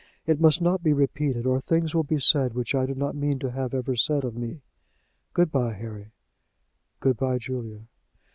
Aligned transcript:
It 0.25 0.41
must 0.41 0.63
not 0.63 0.81
be 0.81 0.93
repeated, 0.93 1.45
or 1.45 1.61
things 1.61 1.93
will 1.93 2.01
be 2.01 2.17
said 2.17 2.55
which 2.55 2.73
I 2.73 2.87
do 2.87 2.95
not 2.95 3.13
mean 3.13 3.37
to 3.37 3.51
have 3.51 3.71
ever 3.75 3.95
said 3.95 4.23
of 4.23 4.35
me. 4.35 4.63
Good 5.33 5.51
by, 5.51 5.73
Harry." 5.73 6.09
"Good 6.99 7.17
by, 7.17 7.37
Julia." 7.37 7.81